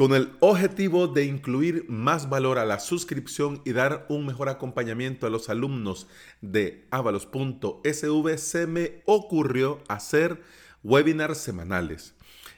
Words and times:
con 0.00 0.14
el 0.14 0.32
objetivo 0.40 1.08
de 1.08 1.26
incluir 1.26 1.84
más 1.90 2.30
valor 2.30 2.58
a 2.58 2.64
la 2.64 2.80
suscripción 2.80 3.60
y 3.66 3.72
dar 3.72 4.06
un 4.08 4.24
mejor 4.24 4.48
acompañamiento 4.48 5.26
a 5.26 5.30
los 5.30 5.50
alumnos 5.50 6.06
de 6.40 6.86
avalos.sv, 6.90 8.38
se 8.38 8.66
me 8.66 9.02
ocurrió 9.04 9.80
hacer 9.88 10.40
webinars 10.82 11.36
semanales. 11.36 12.14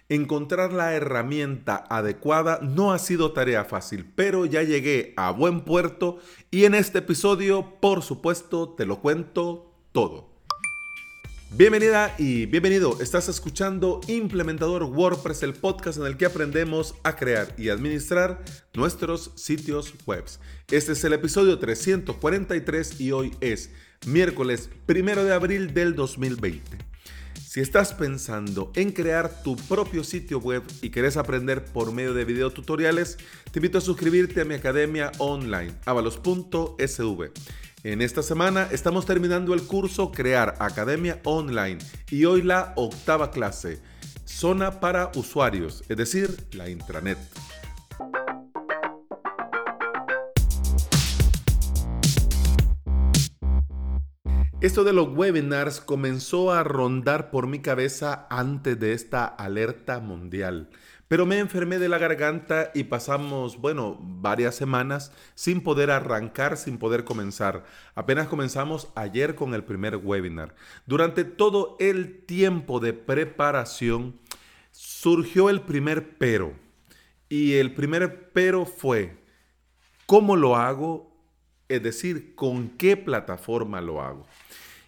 Encontrar 0.09 0.73
la 0.73 0.95
herramienta 0.95 1.85
adecuada 1.91 2.61
no 2.63 2.93
ha 2.93 3.01
sido 3.01 3.33
tarea 3.33 3.65
fácil, 3.65 4.09
pero 4.15 4.47
ya 4.47 4.63
llegué 4.63 5.13
a 5.17 5.33
buen 5.33 5.63
puerto 5.63 6.21
y 6.53 6.65
en 6.65 6.77
este 6.77 6.99
episodio, 6.99 7.81
por 7.81 8.03
supuesto, 8.03 8.69
te 8.69 8.87
lo 8.87 9.01
cuento 9.01 9.75
todo. 9.91 10.32
Bienvenida 11.55 12.15
y 12.17 12.47
bienvenido. 12.47 12.99
Estás 13.03 13.29
escuchando 13.29 14.01
Implementador 14.09 14.85
WordPress, 14.85 15.43
el 15.43 15.53
podcast 15.53 15.99
en 15.99 16.07
el 16.07 16.17
que 16.17 16.25
aprendemos 16.25 16.95
a 17.03 17.15
crear 17.15 17.55
y 17.59 17.69
administrar 17.69 18.43
nuestros 18.73 19.33
sitios 19.37 19.93
web. 20.07 20.25
Este 20.71 20.93
es 20.93 21.05
el 21.05 21.13
episodio 21.13 21.59
343 21.59 22.99
y 23.03 23.13
hoy 23.13 23.37
es 23.43 23.71
miércoles 24.07 24.71
1 24.89 25.25
de 25.25 25.35
abril 25.35 25.75
del 25.75 25.95
2020. 25.95 26.92
Si 27.53 27.61
estás 27.61 27.93
pensando 27.93 28.73
en 28.75 28.93
crear 28.93 29.43
tu 29.43 29.57
propio 29.57 30.05
sitio 30.05 30.39
web 30.39 30.63
y 30.81 30.89
querés 30.89 31.19
aprender 31.19 31.63
por 31.63 31.93
medio 31.93 32.15
de 32.15 32.25
videotutoriales, 32.25 33.19
te 33.51 33.59
invito 33.59 33.77
a 33.77 33.83
suscribirte 33.83 34.41
a 34.41 34.47
mi 34.47 34.55
academia 34.55 35.13
online, 35.19 35.75
avalos.sv. 35.85 37.31
En 37.85 38.01
esta 38.01 38.23
semana 38.23 38.69
estamos 38.73 39.05
terminando 39.05 39.53
el 39.53 39.65
curso 39.65 40.13
Crear 40.13 40.57
Academia 40.61 41.21
Online 41.25 41.77
y 42.11 42.25
hoy 42.25 42.41
la 42.41 42.73
octava 42.77 43.31
clase, 43.31 43.83
Zona 44.25 44.81
para 44.81 45.13
usuarios, 45.15 45.85
es 45.91 45.97
decir, 45.99 46.35
la 46.53 46.71
intranet. 46.71 47.19
Esto 54.63 54.85
de 54.85 54.93
los 54.93 55.09
webinars 55.09 55.81
comenzó 55.81 56.53
a 56.53 56.63
rondar 56.63 57.33
por 57.33 57.49
mi 57.49 57.59
cabeza 57.59 58.29
antes 58.31 58.79
de 58.79 58.93
esta 58.93 59.25
alerta 59.25 59.99
mundial. 59.99 60.71
Pero 61.09 61.27
me 61.27 61.41
enfermé 61.41 61.81
de 61.81 61.89
la 61.89 61.99
garganta 61.99 62.71
y 62.73 62.85
pasamos, 62.85 63.61
bueno, 63.61 63.99
varias 64.01 64.55
semanas 64.55 65.11
sin 65.35 65.63
poder 65.63 65.91
arrancar, 65.91 66.57
sin 66.57 66.79
poder 66.79 67.03
comenzar. 67.03 67.65
Apenas 67.97 68.29
comenzamos 68.29 68.87
ayer 68.95 69.35
con 69.35 69.53
el 69.55 69.65
primer 69.65 69.97
webinar. 69.97 70.55
Durante 70.87 71.25
todo 71.25 71.77
el 71.81 72.25
tiempo 72.25 72.79
de 72.79 72.93
preparación 72.93 74.21
surgió 74.71 75.51
el 75.51 75.63
primer 75.63 76.19
pero. 76.19 76.53
Y 77.29 77.55
el 77.55 77.75
primer 77.75 78.31
pero 78.33 78.65
fue, 78.65 79.25
¿cómo 80.07 80.37
lo 80.37 80.55
hago? 80.55 81.12
Es 81.73 81.83
decir, 81.83 82.35
¿con 82.35 82.69
qué 82.77 82.99
plataforma 82.99 83.81
lo 83.81 84.03
hago? 84.03 84.27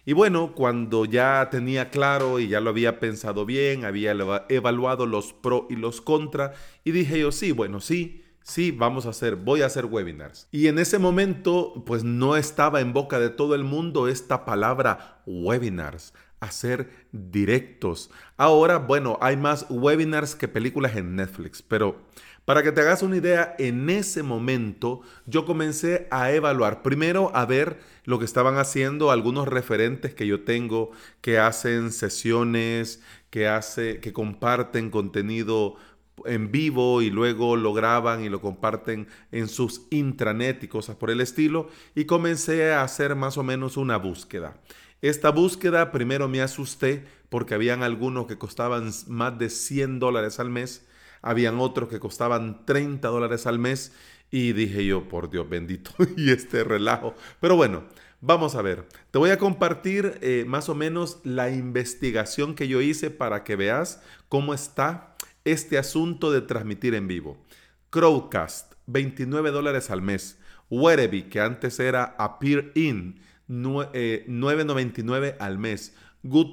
Y 0.05 0.13
bueno, 0.13 0.53
cuando 0.53 1.05
ya 1.05 1.47
tenía 1.49 1.89
claro 1.89 2.39
y 2.39 2.47
ya 2.47 2.61
lo 2.61 2.69
había 2.69 2.99
pensado 2.99 3.43
bien, 3.47 3.85
había 3.85 4.15
evaluado 4.49 5.07
los 5.07 5.33
pro 5.33 5.65
y 5.67 5.77
los 5.77 5.99
contra, 5.99 6.53
y 6.83 6.91
dije 6.91 7.19
yo, 7.19 7.31
sí, 7.31 7.51
bueno, 7.51 7.81
sí, 7.81 8.23
sí, 8.43 8.69
vamos 8.69 9.07
a 9.07 9.09
hacer, 9.09 9.35
voy 9.35 9.63
a 9.63 9.65
hacer 9.65 9.85
webinars. 9.85 10.47
Y 10.51 10.67
en 10.67 10.77
ese 10.77 10.99
momento, 10.99 11.83
pues 11.87 12.03
no 12.03 12.35
estaba 12.35 12.81
en 12.81 12.93
boca 12.93 13.19
de 13.19 13.31
todo 13.31 13.55
el 13.55 13.63
mundo 13.63 14.07
esta 14.07 14.45
palabra 14.45 15.23
webinars, 15.25 16.13
hacer 16.39 16.89
directos. 17.11 18.11
Ahora, 18.37 18.77
bueno, 18.77 19.17
hay 19.21 19.37
más 19.37 19.65
webinars 19.69 20.35
que 20.35 20.47
películas 20.47 20.95
en 20.95 21.15
Netflix, 21.15 21.61
pero 21.61 22.05
para 22.45 22.61
que 22.61 22.71
te 22.71 22.81
hagas 22.81 23.01
una 23.01 23.17
idea, 23.17 23.55
en 23.57 23.89
ese 23.89 24.21
momento 24.21 25.01
yo 25.25 25.45
comencé 25.45 26.07
a 26.11 26.31
evaluar, 26.31 26.83
primero 26.83 27.31
a 27.33 27.45
ver 27.45 27.79
lo 28.03 28.19
que 28.19 28.25
estaban 28.25 28.57
haciendo 28.59 29.09
algunos 29.09 29.47
referentes 29.47 30.13
que 30.13 30.27
yo 30.27 30.43
tengo 30.43 30.91
que 31.21 31.39
hacen 31.39 31.91
sesiones, 31.91 33.01
que, 33.31 33.99
que 33.99 34.13
comparten 34.13 34.91
contenido 34.91 35.77
en 36.25 36.51
vivo 36.51 37.01
y 37.01 37.09
luego 37.09 37.55
lo 37.57 37.73
graban 37.73 38.23
y 38.23 38.29
lo 38.29 38.39
comparten 38.41 39.07
en 39.31 39.47
sus 39.47 39.87
intranet 39.89 40.63
y 40.63 40.67
cosas 40.67 40.95
por 40.95 41.09
el 41.09 41.21
estilo 41.21 41.67
y 41.95 42.05
comencé 42.05 42.73
a 42.73 42.83
hacer 42.83 43.15
más 43.15 43.37
o 43.37 43.43
menos 43.43 43.75
una 43.75 43.97
búsqueda. 43.97 44.55
Esta 45.01 45.29
búsqueda 45.29 45.91
primero 45.91 46.27
me 46.27 46.41
asusté 46.41 47.05
porque 47.29 47.53
habían 47.53 47.83
algunos 47.83 48.27
que 48.27 48.37
costaban 48.37 48.91
más 49.07 49.37
de 49.37 49.49
100 49.49 49.99
dólares 49.99 50.39
al 50.39 50.49
mes 50.49 50.85
habían 51.25 51.59
otros 51.59 51.89
que 51.89 51.99
costaban 51.99 52.65
30 52.65 53.07
dólares 53.07 53.47
al 53.47 53.57
mes 53.57 53.93
y 54.29 54.53
dije 54.53 54.85
yo, 54.85 55.09
por 55.09 55.29
Dios 55.29 55.49
bendito, 55.49 55.91
y 56.17 56.29
este 56.29 56.63
relajo. 56.63 57.15
Pero 57.41 57.55
bueno, 57.55 57.83
vamos 58.21 58.53
a 58.53 58.61
ver. 58.61 58.87
Te 59.09 59.17
voy 59.17 59.31
a 59.31 59.39
compartir 59.39 60.19
eh, 60.21 60.45
más 60.47 60.69
o 60.69 60.75
menos 60.75 61.19
la 61.23 61.49
investigación 61.49 62.53
que 62.53 62.67
yo 62.67 62.79
hice 62.79 63.09
para 63.09 63.43
que 63.43 63.55
veas 63.55 64.01
cómo 64.29 64.53
está 64.53 65.15
este 65.45 65.79
asunto 65.79 66.31
de 66.31 66.41
transmitir 66.41 66.93
en 66.93 67.07
vivo. 67.07 67.43
Crowcast, 67.89 68.73
29 68.85 69.49
dólares 69.49 69.89
al 69.89 70.03
mes. 70.03 70.37
Whereby, 70.69 71.23
que 71.23 71.39
antes 71.39 71.79
era 71.79 72.15
Appear 72.19 72.71
In, 72.75 73.19
9.99 73.47 75.25
eh, 75.25 75.35
al 75.39 75.57
mes. 75.57 75.95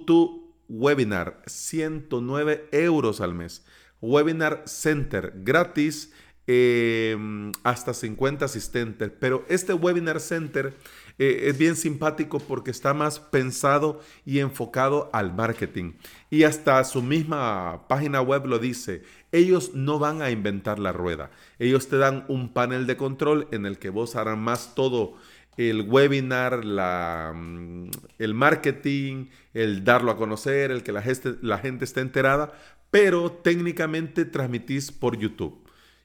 to 0.06 0.42
Webinar, 0.69 1.42
109 1.47 2.69
euros 2.72 3.20
al 3.20 3.34
mes. 3.34 3.64
Webinar 4.00 4.64
Center 4.66 5.32
gratis, 5.36 6.12
em, 6.47 7.52
hasta 7.62 7.94
50 7.94 8.47
asistentes. 8.47 9.12
Pero 9.19 9.44
este 9.48 9.75
Webinar 9.75 10.20
Center 10.20 10.75
eh, 11.19 11.48
es 11.48 11.58
bien 11.58 11.76
simpático 11.76 12.41
porque 12.41 12.70
está 12.70 12.94
más 12.94 13.20
pensado 13.20 14.00
y 14.25 14.38
enfocado 14.41 15.10
al 15.12 15.34
marketing. 15.34 15.92
Y 16.31 16.44
hasta 16.44 16.82
su 16.84 17.02
misma 17.02 17.86
página 17.86 18.22
web 18.22 18.47
lo 18.47 18.58
dice. 18.58 19.02
Ellos 19.31 19.72
no 19.75 19.98
van 19.98 20.22
a 20.22 20.31
inventar 20.31 20.78
la 20.78 20.92
rueda. 20.92 21.31
Ellos 21.58 21.88
te 21.88 21.98
dan 21.98 22.25
un 22.28 22.52
panel 22.52 22.86
de 22.86 22.97
control 22.97 23.47
en 23.52 23.66
el 23.66 23.78
que 23.78 23.91
vos 23.91 24.16
harás 24.16 24.38
más 24.38 24.75
todo 24.75 25.16
el 25.56 25.82
webinar, 25.82 26.64
la, 26.64 27.32
mm, 27.34 27.90
el 28.18 28.34
marketing, 28.34 29.26
el 29.54 29.84
darlo 29.84 30.10
a 30.10 30.16
conocer, 30.16 30.70
el 30.70 30.82
que 30.82 30.92
la 30.92 31.02
gente, 31.02 31.34
la 31.42 31.58
gente 31.58 31.84
esté 31.84 32.00
enterada, 32.00 32.52
pero 32.90 33.30
técnicamente 33.32 34.24
transmitís 34.24 34.92
por 34.92 35.18
YouTube. 35.18 35.62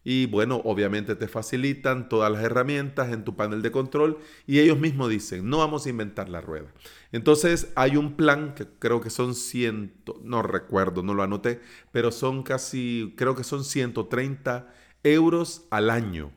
Y 0.10 0.26
bueno, 0.28 0.62
obviamente 0.64 1.18
te 1.18 1.28
facilitan 1.28 2.08
todas 2.08 2.32
las 2.32 2.42
herramientas 2.42 3.12
en 3.12 3.26
tu 3.26 3.36
panel 3.36 3.62
de 3.62 3.72
control 3.72 4.20
y 4.46 4.60
ellos 4.60 4.80
mismos 4.80 5.10
dicen, 5.10 5.50
no 5.50 5.58
vamos 5.58 5.86
a 5.86 5.90
inventar 5.90 6.30
la 6.30 6.40
rueda. 6.40 6.72
Entonces 7.12 7.74
hay 7.76 7.98
un 7.98 8.16
plan 8.16 8.56
que 8.56 8.66
creo 8.80 9.02
que 9.02 9.10
son 9.10 9.36
ciento, 9.36 10.18
no 10.24 10.44
recuerdo, 10.44 11.04
no 11.04 11.14
lo 11.14 11.24
anoté, 11.24 11.60
pero 11.92 12.14
son 12.14 12.44
casi, 12.44 13.14
creo 13.18 13.36
que 13.36 13.44
son 13.44 13.66
130 13.66 14.74
euros 15.04 15.68
al 15.72 15.90
año. 15.90 16.32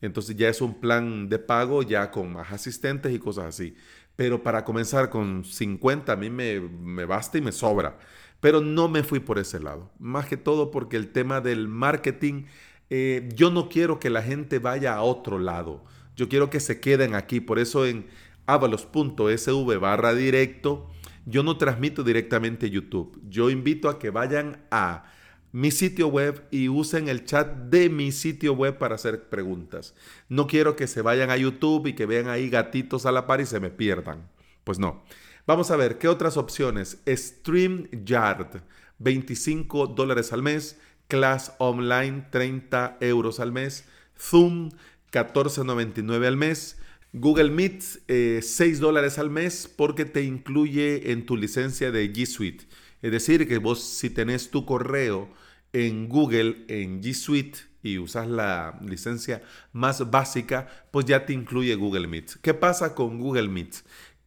Entonces 0.00 0.36
ya 0.36 0.48
es 0.48 0.60
un 0.60 0.80
plan 0.80 1.28
de 1.28 1.38
pago 1.38 1.82
ya 1.82 2.10
con 2.10 2.32
más 2.32 2.52
asistentes 2.52 3.12
y 3.12 3.18
cosas 3.18 3.46
así. 3.46 3.74
Pero 4.16 4.42
para 4.42 4.64
comenzar 4.64 5.10
con 5.10 5.44
50 5.44 6.12
a 6.12 6.16
mí 6.16 6.30
me, 6.30 6.60
me 6.60 7.04
basta 7.04 7.38
y 7.38 7.40
me 7.40 7.52
sobra. 7.52 7.98
Pero 8.40 8.60
no 8.60 8.88
me 8.88 9.02
fui 9.02 9.20
por 9.20 9.38
ese 9.38 9.60
lado. 9.60 9.90
Más 9.98 10.26
que 10.26 10.36
todo 10.36 10.70
porque 10.70 10.96
el 10.96 11.10
tema 11.10 11.40
del 11.40 11.68
marketing, 11.68 12.44
eh, 12.90 13.28
yo 13.34 13.50
no 13.50 13.68
quiero 13.68 13.98
que 13.98 14.10
la 14.10 14.22
gente 14.22 14.58
vaya 14.58 14.94
a 14.94 15.02
otro 15.02 15.38
lado. 15.38 15.84
Yo 16.16 16.28
quiero 16.28 16.50
que 16.50 16.60
se 16.60 16.80
queden 16.80 17.14
aquí. 17.14 17.40
Por 17.40 17.58
eso 17.58 17.86
en 17.86 18.06
avalos.sv 18.46 19.78
barra 19.78 20.14
directo, 20.14 20.90
yo 21.26 21.42
no 21.42 21.58
transmito 21.58 22.02
directamente 22.02 22.70
YouTube. 22.70 23.20
Yo 23.28 23.50
invito 23.50 23.88
a 23.88 23.98
que 23.98 24.10
vayan 24.10 24.64
a 24.70 25.12
mi 25.52 25.70
sitio 25.70 26.08
web 26.08 26.44
y 26.50 26.68
usen 26.68 27.08
el 27.08 27.24
chat 27.24 27.48
de 27.48 27.88
mi 27.88 28.12
sitio 28.12 28.52
web 28.52 28.78
para 28.78 28.96
hacer 28.96 29.28
preguntas. 29.28 29.94
No 30.28 30.46
quiero 30.46 30.76
que 30.76 30.86
se 30.86 31.02
vayan 31.02 31.30
a 31.30 31.36
YouTube 31.36 31.86
y 31.86 31.94
que 31.94 32.06
vean 32.06 32.28
ahí 32.28 32.50
gatitos 32.50 33.06
a 33.06 33.12
la 33.12 33.26
par 33.26 33.40
y 33.40 33.46
se 33.46 33.60
me 33.60 33.70
pierdan. 33.70 34.28
Pues 34.64 34.78
no. 34.78 35.02
Vamos 35.46 35.70
a 35.70 35.76
ver, 35.76 35.98
¿qué 35.98 36.08
otras 36.08 36.36
opciones? 36.36 36.98
StreamYard, 37.08 38.62
25 38.98 39.86
dólares 39.86 40.32
al 40.32 40.42
mes. 40.42 40.78
Class 41.08 41.54
Online, 41.58 42.26
30 42.30 42.98
euros 43.00 43.40
al 43.40 43.52
mes. 43.52 43.84
Zoom, 44.18 44.70
14.99 45.10 46.26
al 46.26 46.36
mes. 46.36 46.76
Google 47.14 47.50
Meet, 47.50 47.80
6 47.80 48.06
eh, 48.08 48.76
dólares 48.78 49.18
al 49.18 49.30
mes 49.30 49.72
porque 49.74 50.04
te 50.04 50.22
incluye 50.22 51.12
en 51.12 51.24
tu 51.24 51.38
licencia 51.38 51.90
de 51.90 52.12
G 52.12 52.26
Suite. 52.26 52.66
Es 53.00 53.12
decir, 53.12 53.48
que 53.48 53.56
vos 53.58 53.82
si 53.82 54.10
tenés 54.10 54.50
tu 54.50 54.66
correo 54.66 55.28
en 55.72 56.08
Google, 56.08 56.64
en 56.68 57.02
G 57.02 57.14
Suite, 57.14 57.58
y 57.82 57.98
usas 57.98 58.26
la 58.26 58.78
licencia 58.84 59.42
más 59.72 60.10
básica, 60.10 60.68
pues 60.90 61.06
ya 61.06 61.24
te 61.24 61.32
incluye 61.32 61.74
Google 61.76 62.08
Meet. 62.08 62.40
¿Qué 62.42 62.52
pasa 62.52 62.94
con 62.94 63.18
Google 63.18 63.48
Meet? 63.48 63.76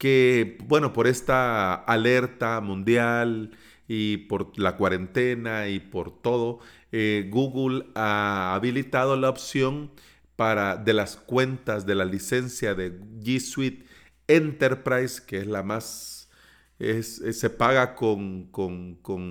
que, 0.01 0.57
bueno, 0.65 0.93
por 0.93 1.05
esta 1.05 1.75
alerta 1.75 2.59
mundial 2.59 3.51
y 3.87 4.17
por 4.17 4.57
la 4.57 4.75
cuarentena 4.75 5.67
y 5.67 5.79
por 5.79 6.23
todo, 6.23 6.59
eh, 6.91 7.29
Google 7.29 7.85
ha 7.93 8.55
habilitado 8.55 9.15
la 9.15 9.29
opción 9.29 9.91
para, 10.35 10.75
de 10.75 10.93
las 10.93 11.17
cuentas 11.17 11.85
de 11.85 11.93
la 11.93 12.05
licencia 12.05 12.73
de 12.73 12.99
G 12.99 13.39
Suite 13.39 13.85
Enterprise, 14.27 15.21
que 15.23 15.37
es 15.37 15.45
la 15.45 15.61
más, 15.61 16.31
se 16.79 17.49
paga 17.51 17.93
con, 17.93 18.49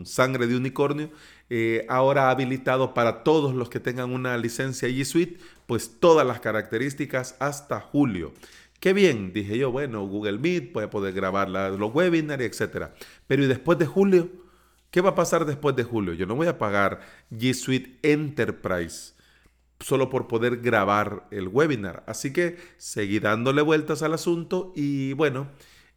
sangre 0.06 0.46
de 0.46 0.54
unicornio, 0.56 1.10
eh, 1.50 1.84
ahora 1.88 2.28
ha 2.28 2.30
habilitado 2.30 2.94
para 2.94 3.24
todos 3.24 3.54
los 3.54 3.68
que 3.68 3.80
tengan 3.80 4.12
una 4.12 4.38
licencia 4.38 4.88
G 4.88 5.04
Suite, 5.04 5.38
pues 5.66 5.98
todas 6.00 6.26
las 6.26 6.40
características 6.40 7.36
hasta 7.40 7.80
julio. 7.80 8.32
Qué 8.80 8.92
bien, 8.92 9.32
dije 9.32 9.58
yo, 9.58 9.70
bueno, 9.70 10.06
Google 10.06 10.38
Meet 10.38 10.72
puede 10.72 10.88
poder 10.88 11.12
grabar 11.12 11.50
los 11.50 11.94
webinars, 11.94 12.42
etc. 12.42 12.86
Pero 13.26 13.44
¿y 13.44 13.46
después 13.46 13.78
de 13.78 13.86
julio? 13.86 14.30
¿Qué 14.90 15.00
va 15.00 15.10
a 15.10 15.14
pasar 15.14 15.44
después 15.44 15.76
de 15.76 15.84
julio? 15.84 16.14
Yo 16.14 16.24
no 16.26 16.34
voy 16.34 16.46
a 16.46 16.56
pagar 16.56 17.00
G 17.30 17.52
Suite 17.52 17.98
Enterprise 18.02 19.12
solo 19.80 20.10
por 20.10 20.28
poder 20.28 20.58
grabar 20.58 21.26
el 21.30 21.48
webinar. 21.48 22.04
Así 22.06 22.32
que 22.32 22.56
seguí 22.76 23.18
dándole 23.18 23.62
vueltas 23.62 24.02
al 24.02 24.14
asunto 24.14 24.72
y 24.76 25.14
bueno, 25.14 25.48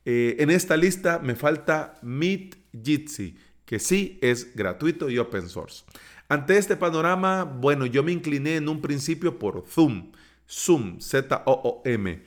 eh, 0.05 0.37
en 0.39 0.49
esta 0.49 0.77
lista 0.77 1.19
me 1.19 1.35
falta 1.35 1.99
Meet 2.01 2.57
Jitsi, 2.83 3.37
que 3.65 3.79
sí 3.79 4.19
es 4.21 4.55
gratuito 4.55 5.09
y 5.09 5.17
open 5.17 5.49
source. 5.49 5.83
Ante 6.29 6.57
este 6.57 6.75
panorama, 6.75 7.43
bueno, 7.43 7.85
yo 7.85 8.03
me 8.03 8.11
incliné 8.11 8.55
en 8.55 8.69
un 8.69 8.81
principio 8.81 9.37
por 9.37 9.65
Zoom, 9.67 10.11
Zoom, 10.49 10.99
Z-O-O-M. 10.99 12.23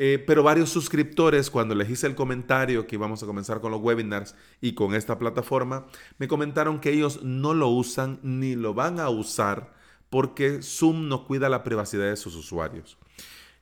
Eh, 0.00 0.22
pero 0.24 0.44
varios 0.44 0.70
suscriptores, 0.70 1.50
cuando 1.50 1.74
les 1.74 1.90
hice 1.90 2.06
el 2.06 2.14
comentario 2.14 2.86
que 2.86 2.94
íbamos 2.94 3.20
a 3.22 3.26
comenzar 3.26 3.60
con 3.60 3.72
los 3.72 3.80
webinars 3.80 4.36
y 4.60 4.74
con 4.74 4.94
esta 4.94 5.18
plataforma, 5.18 5.86
me 6.18 6.28
comentaron 6.28 6.78
que 6.78 6.92
ellos 6.92 7.24
no 7.24 7.52
lo 7.52 7.68
usan 7.68 8.20
ni 8.22 8.54
lo 8.54 8.74
van 8.74 9.00
a 9.00 9.08
usar 9.08 9.74
porque 10.08 10.62
Zoom 10.62 11.08
no 11.08 11.26
cuida 11.26 11.48
la 11.48 11.64
privacidad 11.64 12.08
de 12.08 12.16
sus 12.16 12.36
usuarios. 12.36 12.96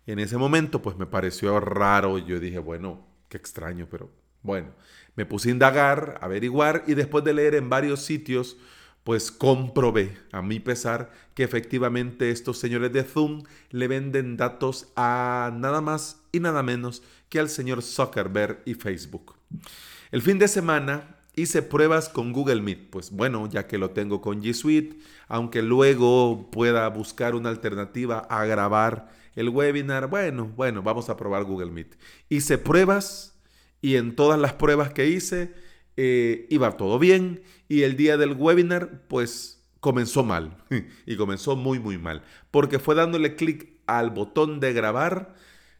En 0.06 0.18
ese 0.18 0.36
momento, 0.36 0.82
pues 0.82 0.96
me 0.96 1.06
pareció 1.06 1.58
raro. 1.58 2.18
Yo 2.18 2.38
dije, 2.38 2.58
bueno, 2.58 3.06
qué 3.28 3.38
extraño, 3.38 3.88
pero 3.90 4.10
bueno, 4.42 4.68
me 5.16 5.26
puse 5.26 5.48
a 5.48 5.52
indagar, 5.52 6.18
averiguar 6.20 6.84
y 6.86 6.94
después 6.94 7.24
de 7.24 7.34
leer 7.34 7.54
en 7.54 7.68
varios 7.68 8.02
sitios, 8.02 8.56
pues 9.02 9.30
comprobé, 9.30 10.18
a 10.32 10.42
mi 10.42 10.58
pesar, 10.58 11.12
que 11.34 11.44
efectivamente 11.44 12.30
estos 12.30 12.58
señores 12.58 12.92
de 12.92 13.04
Zoom 13.04 13.44
le 13.70 13.88
venden 13.88 14.36
datos 14.36 14.88
a 14.96 15.52
nada 15.54 15.80
más 15.80 16.20
y 16.32 16.40
nada 16.40 16.62
menos 16.62 17.02
que 17.28 17.38
al 17.38 17.48
señor 17.48 17.82
Zuckerberg 17.82 18.62
y 18.66 18.74
Facebook. 18.74 19.36
El 20.10 20.22
fin 20.22 20.38
de 20.38 20.48
semana 20.48 21.16
hice 21.36 21.62
pruebas 21.62 22.08
con 22.08 22.32
Google 22.32 22.62
Meet, 22.62 22.90
pues 22.90 23.10
bueno, 23.10 23.48
ya 23.48 23.66
que 23.66 23.78
lo 23.78 23.90
tengo 23.90 24.20
con 24.20 24.42
G 24.42 24.54
Suite, 24.54 24.98
aunque 25.28 25.62
luego 25.62 26.50
pueda 26.50 26.88
buscar 26.88 27.34
una 27.34 27.50
alternativa 27.50 28.26
a 28.28 28.44
grabar 28.44 29.10
el 29.36 29.50
webinar, 29.50 30.08
bueno, 30.08 30.50
bueno, 30.56 30.82
vamos 30.82 31.10
a 31.10 31.16
probar 31.16 31.44
Google 31.44 31.70
Meet. 31.70 31.94
Hice 32.28 32.58
pruebas 32.58 33.35
y 33.86 33.94
en 33.94 34.16
todas 34.16 34.36
las 34.40 34.54
pruebas 34.54 34.92
que 34.92 35.06
hice, 35.06 35.54
eh, 35.96 36.48
iba 36.50 36.76
todo 36.76 36.98
bien. 36.98 37.44
Y 37.68 37.82
el 37.82 37.96
día 37.96 38.16
del 38.16 38.32
webinar 38.32 39.06
pues 39.06 39.64
comenzó 39.78 40.24
mal. 40.24 40.56
Y 41.06 41.14
comenzó 41.14 41.54
muy 41.54 41.78
muy 41.78 41.96
mal. 41.96 42.24
Porque 42.50 42.80
fue 42.80 42.96
dándole 42.96 43.36
clic 43.36 43.78
al 43.86 44.10
botón 44.10 44.58
de 44.58 44.72
grabar. 44.72 45.36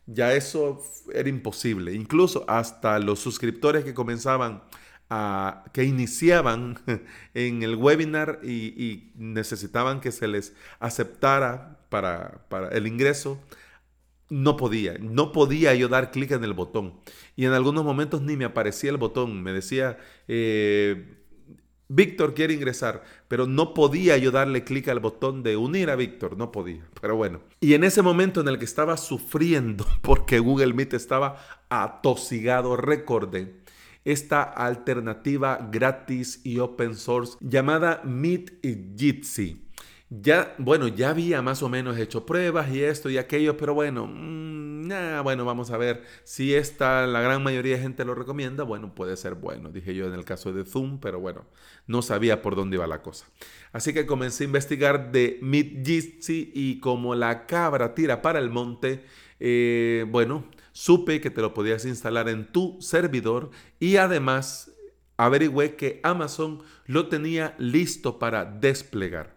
Ya 0.07 0.35
eso 0.35 0.85
era 1.13 1.29
imposible. 1.29 1.95
Incluso 1.95 2.45
hasta 2.47 3.01
los 3.01 3.19
suscriptores 3.19 3.83
que 3.83 3.93
comenzaban 3.93 4.63
a, 5.11 5.65
que 5.73 5.83
iniciaban 5.83 6.79
en 7.35 7.65
el 7.65 7.75
webinar 7.75 8.39
y, 8.45 9.11
necesitaban 9.17 10.01
que 10.01 10.13
se 10.13 10.29
les 10.29 10.55
aceptara 10.79 11.81
para, 11.89 12.47
para 12.49 12.69
el 12.69 12.87
ingreso 12.87 13.43
no 14.29 14.57
podía, 14.57 14.97
no 14.99 15.33
podía 15.33 15.75
yo 15.75 15.89
dar 15.89 16.11
clic 16.11 16.33
en 16.33 16.45
el 16.45 16.53
botón. 16.53 16.95
Y 17.37 17.45
en 17.45 17.53
algunos 17.53 17.85
momentos 17.85 18.23
ni 18.23 18.37
me 18.37 18.45
aparecía 18.45 18.91
el 18.91 18.97
botón, 18.97 19.43
me 19.43 19.53
decía, 19.53 19.99
eh, 20.29 21.17
Víctor 21.89 22.35
quiere 22.35 22.55
ingresar, 22.55 23.05
pero 23.29 23.47
no 23.47 23.73
podía 23.73 24.17
yo 24.17 24.33
darle 24.33 24.65
clic 24.65 24.89
al 24.89 24.99
botón 24.99 25.43
de 25.43 25.57
unir 25.57 25.91
a 25.91 25.97
Víctor, 25.97 26.37
no 26.37 26.51
podía, 26.51 26.85
pero 27.01 27.15
bueno. 27.15 27.41
Y 27.61 27.75
en 27.75 27.85
ese 27.85 28.03
momento 28.03 28.41
en 28.41 28.49
el 28.49 28.59
que 28.59 28.65
estaba 28.65 28.97
sufriendo 28.97 29.87
porque 30.03 30.41
Google 30.41 30.75
Meet 30.75 30.95
estaba 30.95 31.39
atosigado, 31.69 32.77
recordé 32.77 33.55
esta 34.05 34.43
alternativa 34.43 35.69
gratis 35.71 36.41
y 36.45 36.61
open 36.61 36.95
source 36.95 37.37
llamada 37.41 38.03
Meet 38.05 38.61
Jitsi 38.97 39.66
ya, 40.09 40.55
bueno, 40.59 40.89
ya 40.89 41.11
había 41.11 41.43
más 41.43 41.63
o 41.63 41.69
menos 41.69 41.99
hecho 41.99 42.27
pruebas 42.27 42.71
y 42.71 42.83
esto 42.83 43.11
y 43.11 43.19
aquello, 43.19 43.57
pero 43.57 43.75
bueno, 43.75 44.07
mm, 44.07 44.67
bueno, 45.25 45.45
vamos 45.45 45.71
a 45.71 45.77
ver 45.77 46.03
si 46.25 46.55
esta, 46.55 47.07
la 47.07 47.21
gran 47.21 47.43
mayoría 47.43 47.77
de 47.77 47.83
gente 47.83 48.05
lo 48.05 48.15
recomienda, 48.15 48.65
bueno, 48.65 48.95
puede 48.95 49.17
ser 49.17 49.35
bueno, 49.35 49.71
dije 49.71 49.95
yo 49.95 50.07
en 50.07 50.15
el 50.15 50.25
caso 50.25 50.53
de 50.53 50.65
Zoom, 50.65 51.01
pero 51.01 51.19
bueno, 51.21 51.45
no 51.87 52.03
sabía 52.03 52.43
por 52.43 52.55
dónde 52.55 52.77
iba 52.77 52.87
la 52.87 53.03
cosa. 53.03 53.27
Así 53.73 53.93
que 53.93 54.07
comencé 54.07 54.45
a 54.45 54.47
investigar 54.47 55.11
de 55.11 55.39
Midjitsi 55.43 56.53
y 56.55 56.81
como 56.81 57.15
la 57.15 57.47
cabra 57.47 57.95
tira 57.95 58.23
para 58.23 58.39
el 58.39 58.51
monte, 58.51 59.05
eh, 59.41 60.05
bueno, 60.09 60.45
supe 60.73 61.21
que 61.21 61.31
te 61.31 61.41
lo 61.41 61.55
podías 61.55 61.85
instalar 61.85 62.29
en 62.29 62.53
tu 62.53 62.77
servidor 62.81 63.51
y 63.81 63.97
además 63.97 64.73
averigüé 65.17 65.77
que 65.77 66.01
Amazon 66.03 66.63
lo 66.87 67.09
tenía 67.09 67.55
listo 67.59 68.19
para 68.19 68.45
desplegar. 68.45 69.36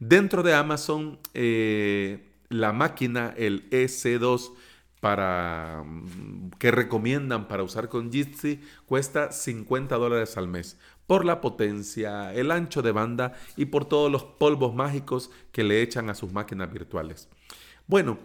Dentro 0.00 0.42
de 0.42 0.54
Amazon, 0.54 1.18
eh, 1.34 2.32
la 2.48 2.72
máquina, 2.72 3.34
el 3.36 3.68
EC2, 3.70 4.52
para, 5.00 5.82
mm, 5.84 6.50
que 6.58 6.70
recomiendan 6.70 7.48
para 7.48 7.62
usar 7.62 7.88
con 7.88 8.10
Jitsi, 8.10 8.60
cuesta 8.86 9.32
50 9.32 9.96
dólares 9.96 10.36
al 10.36 10.48
mes 10.48 10.78
por 11.06 11.24
la 11.24 11.40
potencia, 11.40 12.32
el 12.34 12.50
ancho 12.50 12.82
de 12.82 12.92
banda 12.92 13.34
y 13.56 13.66
por 13.66 13.84
todos 13.84 14.10
los 14.12 14.22
polvos 14.24 14.74
mágicos 14.74 15.30
que 15.52 15.64
le 15.64 15.82
echan 15.82 16.08
a 16.08 16.14
sus 16.14 16.32
máquinas 16.32 16.72
virtuales. 16.72 17.28
Bueno, 17.86 18.18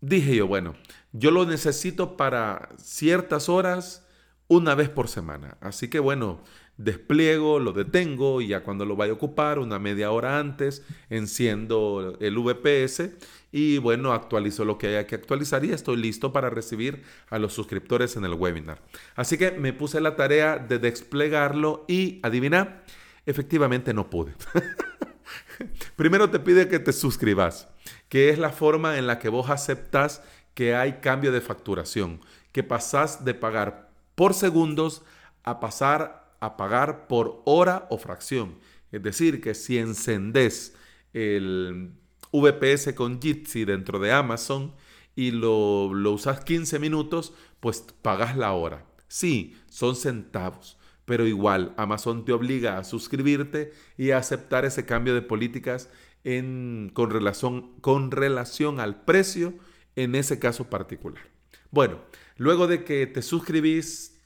dije 0.00 0.36
yo, 0.36 0.46
bueno, 0.46 0.74
yo 1.12 1.30
lo 1.30 1.46
necesito 1.46 2.16
para 2.16 2.68
ciertas 2.76 3.48
horas 3.48 4.06
una 4.48 4.74
vez 4.74 4.88
por 4.88 5.08
semana. 5.08 5.56
Así 5.60 5.88
que 5.88 5.98
bueno, 5.98 6.42
despliego, 6.84 7.60
lo 7.60 7.72
detengo 7.72 8.40
y 8.40 8.48
ya 8.48 8.62
cuando 8.62 8.86
lo 8.86 8.96
vaya 8.96 9.12
a 9.12 9.16
ocupar, 9.16 9.58
una 9.58 9.78
media 9.78 10.10
hora 10.10 10.38
antes, 10.38 10.82
enciendo 11.10 12.16
el 12.20 12.38
VPS 12.38 13.10
y 13.52 13.78
bueno, 13.78 14.12
actualizo 14.12 14.64
lo 14.64 14.78
que 14.78 14.88
haya 14.88 15.06
que 15.06 15.14
actualizar 15.14 15.64
y 15.64 15.72
estoy 15.72 15.96
listo 15.96 16.32
para 16.32 16.48
recibir 16.48 17.02
a 17.28 17.38
los 17.38 17.52
suscriptores 17.52 18.16
en 18.16 18.24
el 18.24 18.34
webinar. 18.34 18.80
Así 19.14 19.36
que 19.36 19.50
me 19.50 19.72
puse 19.72 20.00
la 20.00 20.16
tarea 20.16 20.58
de 20.58 20.78
desplegarlo 20.78 21.84
y 21.86 22.18
adivina, 22.22 22.82
efectivamente 23.26 23.92
no 23.92 24.08
pude. 24.08 24.34
Primero 25.96 26.30
te 26.30 26.40
pide 26.40 26.68
que 26.68 26.78
te 26.78 26.94
suscribas, 26.94 27.68
que 28.08 28.30
es 28.30 28.38
la 28.38 28.50
forma 28.50 28.96
en 28.96 29.06
la 29.06 29.18
que 29.18 29.28
vos 29.28 29.50
aceptas 29.50 30.22
que 30.54 30.74
hay 30.74 30.94
cambio 31.00 31.30
de 31.30 31.42
facturación, 31.42 32.20
que 32.52 32.62
pasás 32.62 33.24
de 33.24 33.34
pagar 33.34 33.90
por 34.14 34.32
segundos 34.32 35.02
a 35.44 35.60
pasar 35.60 36.19
a 36.40 36.56
pagar 36.56 37.06
por 37.06 37.42
hora 37.44 37.86
o 37.90 37.98
fracción. 37.98 38.58
Es 38.92 39.02
decir, 39.02 39.40
que 39.40 39.54
si 39.54 39.78
encendés 39.78 40.74
el 41.12 41.92
VPS 42.32 42.94
con 42.94 43.20
Jitsi 43.20 43.64
dentro 43.64 43.98
de 43.98 44.12
Amazon 44.12 44.74
y 45.14 45.30
lo, 45.30 45.92
lo 45.94 46.12
usas 46.12 46.44
15 46.44 46.78
minutos, 46.78 47.34
pues 47.60 47.84
pagas 48.02 48.36
la 48.36 48.52
hora. 48.52 48.86
Sí, 49.08 49.56
son 49.68 49.96
centavos, 49.96 50.78
pero 51.04 51.26
igual 51.26 51.74
Amazon 51.76 52.24
te 52.24 52.32
obliga 52.32 52.78
a 52.78 52.84
suscribirte 52.84 53.72
y 53.96 54.12
a 54.12 54.18
aceptar 54.18 54.64
ese 54.64 54.86
cambio 54.86 55.14
de 55.14 55.22
políticas 55.22 55.90
en, 56.24 56.90
con, 56.94 57.10
relación, 57.10 57.80
con 57.80 58.10
relación 58.10 58.80
al 58.80 59.04
precio 59.04 59.54
en 59.96 60.14
ese 60.14 60.38
caso 60.38 60.70
particular. 60.70 61.22
Bueno, 61.70 62.00
luego 62.36 62.66
de 62.66 62.84
que 62.84 63.06
te 63.06 63.22
suscribís, 63.22 64.19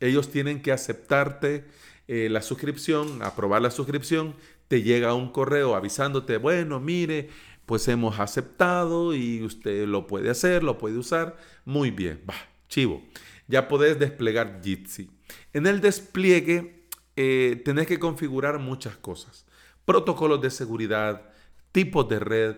ellos 0.00 0.30
tienen 0.30 0.62
que 0.62 0.72
aceptarte 0.72 1.64
eh, 2.08 2.28
la 2.30 2.42
suscripción, 2.42 3.22
aprobar 3.22 3.62
la 3.62 3.70
suscripción, 3.70 4.34
te 4.68 4.82
llega 4.82 5.14
un 5.14 5.30
correo 5.30 5.74
avisándote, 5.74 6.38
bueno, 6.38 6.80
mire, 6.80 7.28
pues 7.66 7.86
hemos 7.86 8.18
aceptado 8.18 9.14
y 9.14 9.42
usted 9.42 9.86
lo 9.86 10.08
puede 10.08 10.30
hacer, 10.30 10.64
lo 10.64 10.76
puede 10.76 10.98
usar. 10.98 11.36
Muy 11.64 11.92
bien, 11.92 12.20
chivo. 12.68 13.00
Ya 13.46 13.68
podés 13.68 13.98
desplegar 13.98 14.60
Jitsi. 14.62 15.08
En 15.52 15.66
el 15.68 15.80
despliegue 15.80 16.86
eh, 17.14 17.62
tenés 17.64 17.86
que 17.86 17.98
configurar 17.98 18.58
muchas 18.58 18.96
cosas. 18.96 19.46
Protocolos 19.84 20.40
de 20.40 20.50
seguridad, 20.50 21.30
tipos 21.70 22.08
de 22.08 22.18
red, 22.18 22.56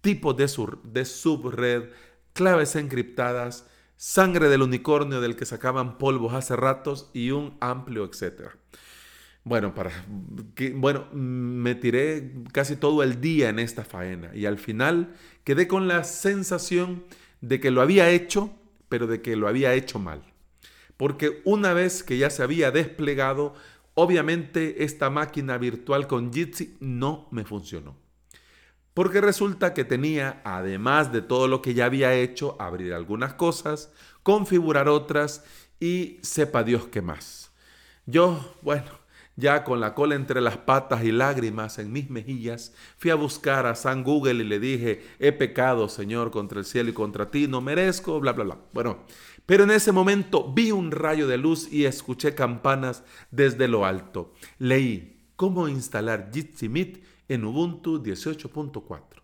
tipos 0.00 0.36
de, 0.36 0.48
de 0.84 1.04
subred, 1.04 1.90
claves 2.32 2.76
encriptadas, 2.76 3.66
sangre 4.02 4.48
del 4.48 4.62
unicornio 4.62 5.20
del 5.20 5.36
que 5.36 5.46
sacaban 5.46 5.96
polvos 5.96 6.34
hace 6.34 6.56
ratos 6.56 7.08
y 7.14 7.30
un 7.30 7.56
amplio 7.60 8.04
etcétera. 8.04 8.56
Bueno, 9.44 9.74
para 9.74 9.92
bueno, 10.74 11.06
me 11.12 11.76
tiré 11.76 12.32
casi 12.50 12.74
todo 12.74 13.04
el 13.04 13.20
día 13.20 13.48
en 13.48 13.60
esta 13.60 13.84
faena 13.84 14.34
y 14.34 14.46
al 14.46 14.58
final 14.58 15.14
quedé 15.44 15.68
con 15.68 15.86
la 15.86 16.02
sensación 16.02 17.04
de 17.42 17.60
que 17.60 17.70
lo 17.70 17.80
había 17.80 18.10
hecho, 18.10 18.52
pero 18.88 19.06
de 19.06 19.22
que 19.22 19.36
lo 19.36 19.46
había 19.46 19.72
hecho 19.74 20.00
mal. 20.00 20.24
Porque 20.96 21.40
una 21.44 21.72
vez 21.72 22.02
que 22.02 22.18
ya 22.18 22.28
se 22.28 22.42
había 22.42 22.72
desplegado, 22.72 23.54
obviamente 23.94 24.82
esta 24.82 25.10
máquina 25.10 25.58
virtual 25.58 26.08
con 26.08 26.32
Jitsi 26.32 26.76
no 26.80 27.28
me 27.30 27.44
funcionó. 27.44 27.96
Porque 28.94 29.20
resulta 29.20 29.72
que 29.72 29.84
tenía, 29.84 30.42
además 30.44 31.12
de 31.12 31.22
todo 31.22 31.48
lo 31.48 31.62
que 31.62 31.74
ya 31.74 31.86
había 31.86 32.14
hecho, 32.14 32.56
abrir 32.60 32.92
algunas 32.92 33.34
cosas, 33.34 33.90
configurar 34.22 34.88
otras 34.88 35.44
y 35.80 36.18
sepa 36.22 36.62
Dios 36.62 36.88
qué 36.88 37.00
más. 37.00 37.52
Yo, 38.04 38.56
bueno, 38.60 38.90
ya 39.36 39.64
con 39.64 39.80
la 39.80 39.94
cola 39.94 40.14
entre 40.14 40.40
las 40.40 40.58
patas 40.58 41.04
y 41.04 41.12
lágrimas 41.12 41.78
en 41.78 41.90
mis 41.90 42.10
mejillas, 42.10 42.74
fui 42.98 43.10
a 43.10 43.14
buscar 43.14 43.64
a 43.66 43.74
San 43.74 44.02
Google 44.02 44.44
y 44.44 44.46
le 44.46 44.60
dije, 44.60 45.02
he 45.18 45.32
pecado, 45.32 45.88
Señor, 45.88 46.30
contra 46.30 46.58
el 46.58 46.66
cielo 46.66 46.90
y 46.90 46.92
contra 46.94 47.30
ti, 47.30 47.48
no 47.48 47.60
merezco, 47.60 48.20
bla, 48.20 48.32
bla, 48.32 48.44
bla. 48.44 48.58
Bueno, 48.74 49.04
pero 49.46 49.64
en 49.64 49.70
ese 49.70 49.90
momento 49.90 50.52
vi 50.52 50.70
un 50.70 50.90
rayo 50.90 51.26
de 51.26 51.38
luz 51.38 51.72
y 51.72 51.86
escuché 51.86 52.34
campanas 52.34 53.04
desde 53.30 53.68
lo 53.68 53.86
alto. 53.86 54.34
Leí 54.58 55.26
cómo 55.36 55.68
instalar 55.68 56.30
Jitsi 56.32 56.68
Meet 56.68 57.02
en 57.32 57.44
Ubuntu 57.44 58.02
18.4. 58.02 59.22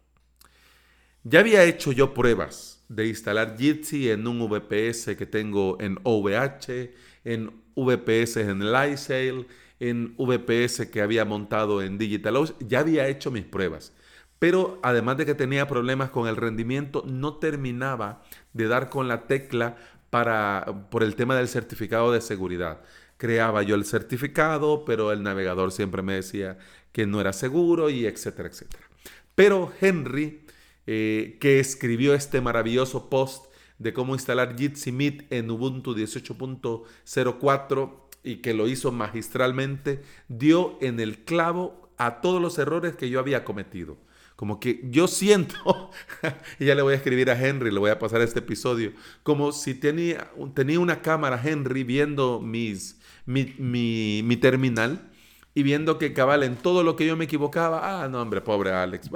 Ya 1.25 1.41
había 1.41 1.65
hecho 1.65 1.93
yo 1.93 2.15
pruebas 2.15 2.85
de 2.89 3.07
instalar 3.09 3.57
Jitsi 3.59 4.11
en 4.11 4.27
un 4.27 4.49
VPS 4.49 5.17
que 5.17 5.27
tengo 5.27 5.77
en 5.81 5.99
OVH, 6.03 6.91
en 7.25 7.53
VPS 7.77 8.39
en 8.39 8.73
Lysale, 8.73 9.47
en 9.81 10.17
VPS 10.17 10.87
que 10.87 11.03
había 11.03 11.25
montado 11.25 11.83
en 11.83 11.99
DigitalOcean. 11.99 12.59
Ya 12.67 12.81
había 12.81 13.09
hecho 13.09 13.31
mis 13.31 13.45
pruebas. 13.45 13.93
Pero 14.39 14.79
además 14.83 15.17
de 15.17 15.27
que 15.27 15.35
tenía 15.35 15.67
problemas 15.67 16.11
con 16.11 16.29
el 16.29 16.37
rendimiento, 16.37 17.05
no 17.07 17.37
terminaba 17.37 18.23
de 18.53 18.69
dar 18.69 18.89
con 18.89 19.09
la 19.09 19.27
tecla 19.27 19.77
para, 20.11 20.87
por 20.91 21.03
el 21.03 21.17
tema 21.17 21.37
del 21.37 21.49
certificado 21.49 22.13
de 22.13 22.21
seguridad. 22.21 22.81
Creaba 23.19 23.63
yo 23.63 23.75
el 23.75 23.85
certificado, 23.85 24.85
pero 24.87 25.13
el 25.13 25.23
navegador 25.23 25.71
siempre 25.71 26.01
me 26.03 26.15
decía 26.15 26.57
que 26.93 27.07
no 27.07 27.21
era 27.21 27.35
seguro 27.35 27.91
y 27.91 28.07
etcétera, 28.07 28.49
etcétera. 28.49 28.89
Pero 29.35 29.71
Henry, 29.81 30.41
eh, 30.87 31.37
que 31.41 31.61
escribió 31.61 32.15
este 32.15 32.41
maravilloso 32.41 33.11
post 33.11 33.53
de 33.79 33.93
cómo 33.93 34.15
instalar 34.15 34.57
Jitsi 34.59 34.91
Meet 34.91 35.33
en 35.33 35.51
Ubuntu 35.51 35.95
18.04 35.95 37.93
y 38.25 38.37
que 38.37 38.55
lo 38.55 38.67
hizo 38.69 38.91
magistralmente, 38.91 40.03
dio 40.29 40.79
en 40.81 40.99
el 41.01 41.25
clavo 41.25 41.91
a 41.99 42.21
todos 42.21 42.41
los 42.41 42.59
errores 42.59 42.97
que 42.97 43.11
yo 43.11 43.21
había 43.21 43.45
cometido. 43.45 43.97
Como 44.39 44.61
que 44.61 44.83
yo 44.85 45.09
siento, 45.09 45.91
y 46.61 46.67
ya 46.67 46.77
le 46.77 46.83
voy 46.83 46.93
a 46.93 46.97
escribir 46.97 47.29
a 47.29 47.37
Henry, 47.37 47.73
le 47.73 47.81
voy 47.81 47.91
a 47.91 47.99
pasar 47.99 48.21
este 48.21 48.39
episodio, 48.39 48.93
como 49.25 49.51
si 49.51 49.75
tenía, 49.75 50.31
tenía 50.55 50.79
una 50.79 51.03
cámara 51.03 51.41
Henry 51.43 51.83
viendo 51.83 52.39
mis, 52.39 53.01
mi, 53.27 53.53
mi, 53.59 54.37
terminal 54.37 55.11
y 55.55 55.65
viendo 55.65 55.99
que 55.99 56.13
cabal 56.13 56.45
en 56.45 56.55
todo 56.55 56.85
lo 56.85 56.95
que 56.95 57.05
yo 57.05 57.17
me 57.17 57.25
equivocaba, 57.25 58.05
ah, 58.05 58.09
no 58.09 58.23
hombre, 58.23 58.41
pobre 58.41 58.71
Alex, 58.71 59.11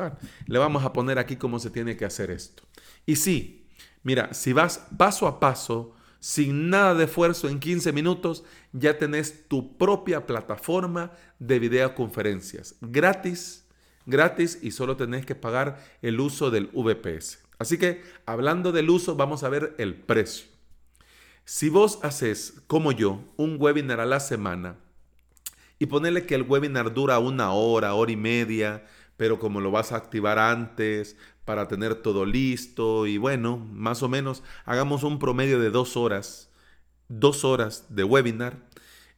le 0.49 0.59
vamos 0.59 0.85
a 0.85 0.93
poner 0.93 1.21
aquí 1.21 1.37
cómo 1.37 1.61
se 1.61 1.71
tiene 1.71 1.97
que 1.97 2.05
hacer 2.05 2.33
esto. 2.33 2.65
Y 3.07 3.15
sí, 3.15 3.69
mira, 4.03 4.35
si 4.35 4.53
vas 4.53 4.89
paso 4.99 5.29
a 5.29 5.39
paso, 5.39 5.95
sin 6.19 6.69
nada 6.69 6.97
de 6.97 7.05
esfuerzo, 7.05 7.49
en 7.49 7.61
15 7.61 7.93
minutos, 7.93 8.43
ya 8.73 8.99
tenés 8.99 9.47
tu 9.47 9.79
propia 9.79 10.27
plataforma 10.27 11.13
de 11.39 11.61
videoconferencias 11.61 12.75
gratis 12.81 13.62
gratis 14.07 14.59
y 14.63 14.71
solo 14.71 14.97
tenés 14.97 15.27
que 15.27 15.35
pagar 15.35 15.83
el 16.03 16.21
uso 16.21 16.51
del 16.51 16.69
VPS. 16.73 17.39
Así 17.59 17.79
que 17.79 18.03
hablando 18.27 18.73
del 18.73 18.91
uso, 18.91 19.15
vamos 19.15 19.45
a 19.45 19.49
ver 19.49 19.75
el 19.79 19.95
precio. 19.95 20.47
Si 21.45 21.69
vos 21.69 21.99
haces, 22.03 22.63
como 22.67 22.93
yo, 22.93 23.21
un 23.37 23.57
webinar 23.59 24.01
a 24.01 24.07
la 24.07 24.21
semana 24.21 24.77
y 25.79 25.87
ponerle 25.87 26.27
que 26.27 26.35
el 26.35 26.43
webinar 26.43 26.95
dura 26.95 27.19
una 27.19 27.53
hora, 27.53 27.95
hora 27.95 28.13
y 28.13 28.17
media, 28.17 28.85
pero 29.17 29.39
como 29.39 29.61
lo 29.61 29.71
vas 29.71 29.93
a 29.93 29.97
activar 29.97 30.39
antes 30.39 31.17
para 31.45 31.69
tener 31.69 31.97
todo 31.97 32.25
listo 32.25 33.07
y 33.07 33.19
bueno, 33.19 33.57
más 33.57 34.03
o 34.03 34.09
menos 34.09 34.43
hagamos 34.65 35.03
un 35.03 35.19
promedio 35.19 35.59
de 35.59 35.71
dos 35.71 35.97
horas, 35.97 36.51
dos 37.09 37.45
horas 37.45 37.87
de 37.89 38.05
webinar. 38.05 38.59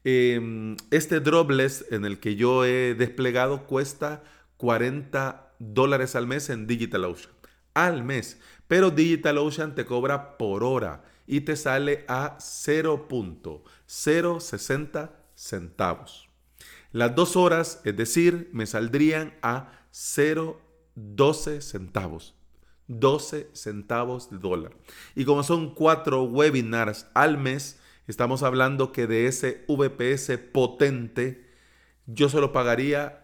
Em, 0.05 0.77
este 0.91 1.21
dropless 1.21 1.87
en 1.91 2.05
el 2.05 2.19
que 2.19 2.37
yo 2.37 2.65
he 2.65 2.95
desplegado 2.95 3.67
cuesta 3.67 4.23
40 4.65 5.53
dólares 5.59 6.17
al 6.17 6.27
mes 6.27 6.49
en 6.49 6.67
DigitalOcean. 6.67 7.35
Al 7.75 8.03
mes. 8.03 8.41
Pero 8.67 8.91
DigitalOcean 8.91 9.75
te 9.75 9.85
cobra 9.85 10.39
por 10.39 10.65
hora 10.65 11.05
y 11.27 11.43
te 11.43 11.55
sale 11.55 12.07
a 12.09 12.39
0.060 12.39 15.11
centavos. 15.35 16.31
Las 16.93 17.15
dos 17.15 17.37
horas, 17.37 17.83
es 17.85 17.95
decir, 17.95 18.49
me 18.55 18.65
saldrían 18.65 19.35
a 19.43 19.83
0.12 19.93 21.61
centavos. 21.61 22.35
12 22.87 23.51
centavos 23.53 24.31
de 24.31 24.39
dólar. 24.39 24.75
Y 25.15 25.27
como 25.27 25.43
son 25.43 25.75
cuatro 25.75 26.23
webinars 26.23 27.07
al 27.13 27.37
mes, 27.37 27.79
estamos 28.07 28.43
hablando 28.43 28.93
que 28.93 29.07
de 29.07 29.27
ese 29.27 29.67
VPS 29.69 30.39
potente, 30.55 31.51
yo 32.07 32.31
solo 32.31 32.51
pagaría 32.51 33.24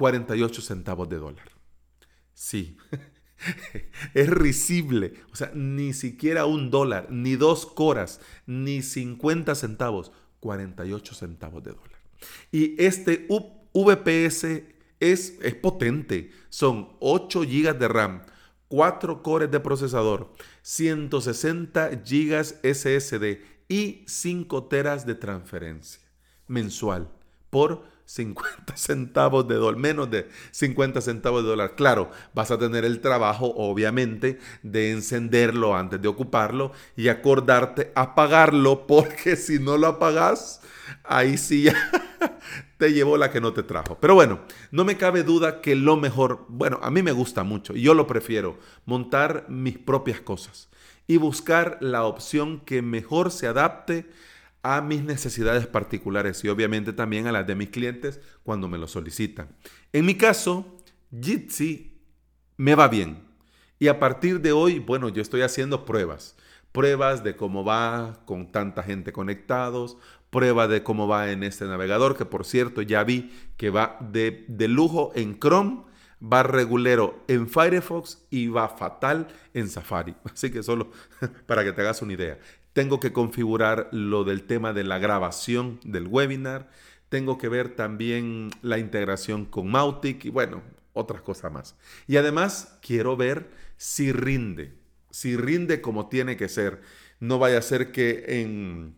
48 0.00 0.62
centavos 0.62 1.10
de 1.10 1.18
dólar. 1.18 1.50
Sí, 2.32 2.78
es 4.14 4.30
risible. 4.30 5.12
O 5.30 5.36
sea, 5.36 5.52
ni 5.54 5.92
siquiera 5.92 6.46
un 6.46 6.70
dólar, 6.70 7.08
ni 7.10 7.36
dos 7.36 7.66
coras, 7.66 8.18
ni 8.46 8.80
50 8.80 9.54
centavos, 9.54 10.10
48 10.40 11.14
centavos 11.14 11.62
de 11.62 11.72
dólar. 11.72 12.00
Y 12.50 12.82
este 12.82 13.28
VPS 13.74 14.44
es, 15.00 15.38
es 15.42 15.54
potente. 15.56 16.30
Son 16.48 16.96
8 17.00 17.42
GB 17.42 17.78
de 17.78 17.88
RAM, 17.88 18.22
4 18.68 19.22
cores 19.22 19.50
de 19.50 19.60
procesador, 19.60 20.32
160 20.62 21.90
GB 21.90 22.42
SSD 22.62 23.42
y 23.68 24.02
5 24.06 24.64
teras 24.64 25.04
de 25.04 25.14
transferencia 25.14 26.00
mensual 26.46 27.10
por 27.50 27.84
50 28.10 28.76
centavos 28.76 29.46
de 29.46 29.54
dólar, 29.54 29.80
menos 29.80 30.10
de 30.10 30.28
50 30.50 31.00
centavos 31.00 31.44
de 31.44 31.50
dólar. 31.50 31.76
Claro, 31.76 32.10
vas 32.34 32.50
a 32.50 32.58
tener 32.58 32.84
el 32.84 33.00
trabajo, 33.00 33.54
obviamente, 33.56 34.40
de 34.64 34.90
encenderlo 34.90 35.76
antes 35.76 36.02
de 36.02 36.08
ocuparlo 36.08 36.72
y 36.96 37.06
acordarte 37.06 37.92
apagarlo, 37.94 38.88
porque 38.88 39.36
si 39.36 39.60
no 39.60 39.76
lo 39.76 39.86
apagas, 39.86 40.60
ahí 41.04 41.38
sí 41.38 41.62
ya 41.64 41.76
te 42.78 42.92
llevó 42.92 43.16
la 43.16 43.30
que 43.30 43.40
no 43.40 43.52
te 43.52 43.62
trajo. 43.62 43.98
Pero 44.00 44.16
bueno, 44.16 44.40
no 44.72 44.84
me 44.84 44.96
cabe 44.96 45.22
duda 45.22 45.60
que 45.60 45.76
lo 45.76 45.96
mejor, 45.96 46.46
bueno, 46.48 46.80
a 46.82 46.90
mí 46.90 47.04
me 47.04 47.12
gusta 47.12 47.44
mucho 47.44 47.76
y 47.76 47.82
yo 47.82 47.94
lo 47.94 48.08
prefiero, 48.08 48.58
montar 48.86 49.44
mis 49.48 49.78
propias 49.78 50.20
cosas 50.20 50.68
y 51.06 51.16
buscar 51.16 51.78
la 51.80 52.02
opción 52.02 52.58
que 52.58 52.82
mejor 52.82 53.30
se 53.30 53.46
adapte 53.46 54.10
a 54.62 54.80
mis 54.80 55.02
necesidades 55.02 55.66
particulares 55.66 56.44
y 56.44 56.48
obviamente 56.48 56.92
también 56.92 57.26
a 57.26 57.32
las 57.32 57.46
de 57.46 57.54
mis 57.54 57.70
clientes 57.70 58.20
cuando 58.42 58.68
me 58.68 58.78
lo 58.78 58.86
solicitan. 58.88 59.48
En 59.92 60.04
mi 60.04 60.14
caso, 60.14 60.76
Jitsi 61.18 61.98
me 62.56 62.74
va 62.74 62.88
bien. 62.88 63.24
Y 63.78 63.88
a 63.88 63.98
partir 63.98 64.40
de 64.40 64.52
hoy, 64.52 64.78
bueno, 64.78 65.08
yo 65.08 65.22
estoy 65.22 65.40
haciendo 65.40 65.86
pruebas. 65.86 66.36
Pruebas 66.72 67.24
de 67.24 67.34
cómo 67.34 67.64
va 67.64 68.20
con 68.26 68.52
tanta 68.52 68.82
gente 68.82 69.12
conectados, 69.12 69.96
prueba 70.28 70.68
de 70.68 70.82
cómo 70.82 71.08
va 71.08 71.30
en 71.30 71.42
este 71.42 71.64
navegador, 71.64 72.16
que 72.16 72.26
por 72.26 72.44
cierto 72.44 72.82
ya 72.82 73.02
vi 73.02 73.32
que 73.56 73.70
va 73.70 73.96
de, 74.00 74.44
de 74.48 74.68
lujo 74.68 75.10
en 75.14 75.38
Chrome, 75.40 75.82
va 76.22 76.42
regulero 76.42 77.24
en 77.28 77.48
Firefox 77.48 78.18
y 78.30 78.48
va 78.48 78.68
fatal 78.68 79.28
en 79.54 79.68
Safari. 79.68 80.14
Así 80.24 80.50
que 80.50 80.62
solo 80.62 80.90
para 81.46 81.64
que 81.64 81.72
te 81.72 81.80
hagas 81.80 82.02
una 82.02 82.12
idea. 82.12 82.38
Tengo 82.72 83.00
que 83.00 83.12
configurar 83.12 83.88
lo 83.92 84.24
del 84.24 84.44
tema 84.44 84.72
de 84.72 84.84
la 84.84 84.98
grabación 84.98 85.80
del 85.84 86.06
webinar. 86.06 86.70
Tengo 87.08 87.38
que 87.38 87.48
ver 87.48 87.74
también 87.74 88.50
la 88.62 88.78
integración 88.78 89.44
con 89.44 89.70
Mautic 89.70 90.24
y 90.24 90.30
bueno, 90.30 90.62
otras 90.92 91.22
cosas 91.22 91.52
más. 91.52 91.76
Y 92.06 92.16
además 92.16 92.78
quiero 92.80 93.16
ver 93.16 93.50
si 93.76 94.12
rinde, 94.12 94.74
si 95.10 95.36
rinde 95.36 95.80
como 95.80 96.08
tiene 96.08 96.36
que 96.36 96.48
ser. 96.48 96.80
No 97.18 97.38
vaya 97.38 97.58
a 97.58 97.62
ser 97.62 97.90
que 97.90 98.24
en, 98.28 98.94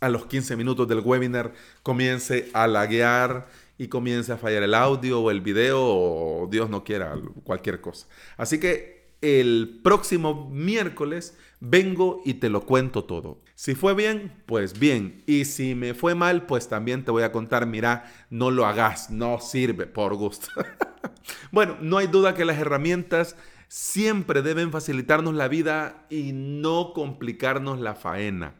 a 0.00 0.08
los 0.08 0.26
15 0.26 0.56
minutos 0.56 0.88
del 0.88 1.00
webinar 1.00 1.52
comience 1.82 2.50
a 2.52 2.66
laguear 2.66 3.46
y 3.78 3.86
comience 3.86 4.32
a 4.32 4.36
fallar 4.36 4.64
el 4.64 4.74
audio 4.74 5.20
o 5.20 5.30
el 5.30 5.40
video 5.40 5.80
o 5.80 6.48
Dios 6.50 6.68
no 6.68 6.82
quiera 6.82 7.16
cualquier 7.44 7.80
cosa. 7.80 8.08
Así 8.36 8.58
que 8.58 8.97
el 9.20 9.80
próximo 9.82 10.48
miércoles 10.50 11.36
vengo 11.60 12.22
y 12.24 12.34
te 12.34 12.48
lo 12.48 12.62
cuento 12.62 13.04
todo. 13.04 13.40
Si 13.54 13.74
fue 13.74 13.94
bien, 13.94 14.32
pues 14.46 14.78
bien. 14.78 15.22
Y 15.26 15.44
si 15.44 15.74
me 15.74 15.94
fue 15.94 16.14
mal, 16.14 16.46
pues 16.46 16.68
también 16.68 17.04
te 17.04 17.10
voy 17.10 17.24
a 17.24 17.32
contar, 17.32 17.66
mira, 17.66 18.12
no 18.30 18.50
lo 18.50 18.66
hagas, 18.66 19.10
no 19.10 19.40
sirve 19.40 19.86
por 19.86 20.14
gusto. 20.14 20.48
bueno, 21.52 21.76
no 21.80 21.98
hay 21.98 22.06
duda 22.06 22.34
que 22.34 22.44
las 22.44 22.58
herramientas 22.58 23.36
siempre 23.66 24.42
deben 24.42 24.70
facilitarnos 24.70 25.34
la 25.34 25.48
vida 25.48 26.06
y 26.08 26.32
no 26.32 26.92
complicarnos 26.94 27.80
la 27.80 27.94
faena. 27.94 28.54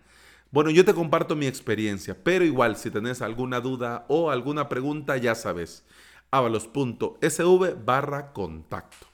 Bueno, 0.50 0.70
yo 0.70 0.84
te 0.84 0.94
comparto 0.94 1.36
mi 1.36 1.46
experiencia, 1.46 2.16
pero 2.22 2.44
igual 2.44 2.76
si 2.76 2.90
tenés 2.90 3.20
alguna 3.20 3.60
duda 3.60 4.06
o 4.08 4.30
alguna 4.30 4.68
pregunta, 4.68 5.16
ya 5.16 5.34
sabes, 5.34 5.84
avalos.sv 6.30 7.84
barra 7.84 8.32
contacto. 8.32 9.06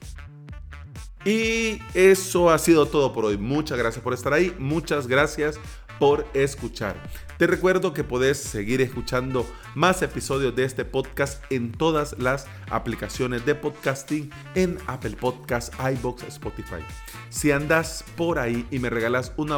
Y 1.25 1.81
eso 1.95 2.51
ha 2.51 2.59
sido 2.59 2.85
todo 2.85 3.11
por 3.11 3.25
hoy. 3.25 3.37
Muchas 3.37 3.77
gracias 3.77 4.03
por 4.03 4.13
estar 4.13 4.31
ahí. 4.31 4.55
Muchas 4.59 5.07
gracias 5.07 5.59
por 5.99 6.25
escuchar. 6.33 6.95
Te 7.37 7.47
recuerdo 7.47 7.91
que 7.91 8.05
puedes 8.05 8.37
seguir 8.37 8.79
escuchando 8.79 9.45
más 9.73 10.01
episodios 10.01 10.55
de 10.55 10.63
este 10.63 10.85
podcast 10.85 11.43
en 11.51 11.73
todas 11.73 12.17
las 12.17 12.47
aplicaciones 12.71 13.45
de 13.45 13.55
podcasting 13.55 14.29
en 14.55 14.77
Apple 14.87 15.17
Podcasts, 15.19 15.75
iBox, 15.77 16.23
Spotify. 16.23 16.81
Si 17.29 17.51
andas 17.51 18.05
por 18.15 18.39
ahí 18.39 18.65
y 18.71 18.79
me 18.79 18.89
regalas 18.89 19.33
una 19.35 19.57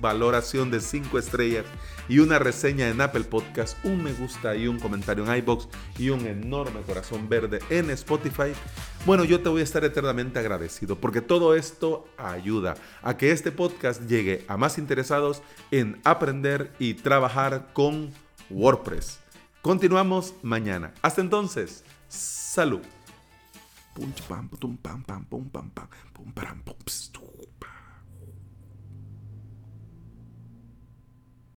valoración 0.00 0.70
de 0.70 0.80
5 0.80 1.18
estrellas 1.18 1.66
y 2.08 2.20
una 2.20 2.38
reseña 2.38 2.88
en 2.88 3.02
Apple 3.02 3.24
Podcasts, 3.24 3.76
un 3.84 4.02
me 4.02 4.14
gusta 4.14 4.56
y 4.56 4.66
un 4.66 4.80
comentario 4.80 5.26
en 5.26 5.36
iBox 5.38 5.68
y 5.98 6.08
un 6.08 6.26
enorme 6.26 6.80
corazón 6.86 7.28
verde 7.28 7.58
en 7.68 7.90
Spotify, 7.90 8.54
bueno, 9.04 9.24
yo 9.24 9.42
te 9.42 9.50
voy 9.50 9.60
a 9.60 9.64
estar 9.64 9.84
eternamente 9.84 10.38
agradecido 10.38 10.96
porque 10.96 11.20
todo 11.20 11.54
esto 11.54 12.08
ayuda 12.16 12.76
a 13.02 13.18
que 13.18 13.32
este 13.32 13.52
podcast 13.52 14.08
llegue 14.08 14.46
a 14.48 14.56
más 14.56 14.78
interesados 14.78 15.42
en 15.70 16.00
aprender 16.04 16.72
y 16.78 16.93
trabajar 16.94 17.72
con 17.72 18.12
WordPress. 18.50 19.18
Continuamos 19.62 20.34
mañana. 20.42 20.92
Hasta 21.02 21.20
entonces, 21.20 21.84
salud. 22.08 22.82